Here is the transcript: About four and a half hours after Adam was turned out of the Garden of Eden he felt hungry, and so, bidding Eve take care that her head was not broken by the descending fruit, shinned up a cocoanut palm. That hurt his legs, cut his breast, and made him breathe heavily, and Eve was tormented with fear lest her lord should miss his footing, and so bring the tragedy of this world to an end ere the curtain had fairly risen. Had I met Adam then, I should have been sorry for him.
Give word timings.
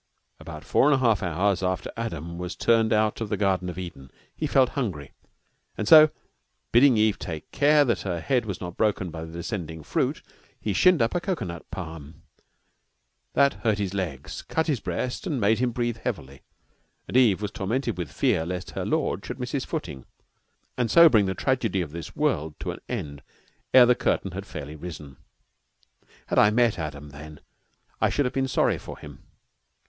About 0.39 0.65
four 0.65 0.87
and 0.87 0.95
a 0.95 0.97
half 0.97 1.21
hours 1.21 1.61
after 1.61 1.91
Adam 1.95 2.39
was 2.39 2.55
turned 2.55 2.91
out 2.91 3.21
of 3.21 3.29
the 3.29 3.37
Garden 3.37 3.69
of 3.69 3.77
Eden 3.77 4.09
he 4.35 4.47
felt 4.47 4.69
hungry, 4.69 5.11
and 5.77 5.87
so, 5.87 6.09
bidding 6.71 6.97
Eve 6.97 7.19
take 7.19 7.51
care 7.51 7.85
that 7.85 8.01
her 8.01 8.19
head 8.19 8.47
was 8.47 8.59
not 8.59 8.75
broken 8.77 9.11
by 9.11 9.23
the 9.23 9.31
descending 9.31 9.83
fruit, 9.83 10.23
shinned 10.65 11.03
up 11.03 11.13
a 11.13 11.19
cocoanut 11.21 11.69
palm. 11.69 12.23
That 13.33 13.53
hurt 13.63 13.77
his 13.77 13.93
legs, 13.93 14.41
cut 14.41 14.65
his 14.65 14.79
breast, 14.79 15.27
and 15.27 15.39
made 15.39 15.59
him 15.59 15.69
breathe 15.71 15.97
heavily, 15.97 16.41
and 17.07 17.15
Eve 17.15 17.39
was 17.39 17.51
tormented 17.51 17.95
with 17.95 18.11
fear 18.11 18.43
lest 18.43 18.71
her 18.71 18.83
lord 18.87 19.23
should 19.23 19.39
miss 19.39 19.51
his 19.51 19.65
footing, 19.65 20.05
and 20.79 20.89
so 20.89 21.09
bring 21.09 21.27
the 21.27 21.35
tragedy 21.35 21.81
of 21.81 21.91
this 21.91 22.15
world 22.15 22.59
to 22.61 22.71
an 22.71 22.79
end 22.89 23.21
ere 23.71 23.85
the 23.85 23.93
curtain 23.93 24.31
had 24.31 24.47
fairly 24.47 24.75
risen. 24.75 25.17
Had 26.25 26.39
I 26.39 26.49
met 26.49 26.79
Adam 26.79 27.09
then, 27.11 27.39
I 28.01 28.09
should 28.09 28.25
have 28.25 28.33
been 28.33 28.47
sorry 28.47 28.79
for 28.79 28.97
him. 28.97 29.21